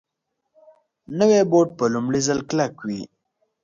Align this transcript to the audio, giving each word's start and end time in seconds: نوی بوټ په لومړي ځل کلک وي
نوی 1.19 1.41
بوټ 1.51 1.67
په 1.77 1.85
لومړي 1.93 2.21
ځل 2.27 2.39
کلک 2.49 2.73
وي 2.87 3.01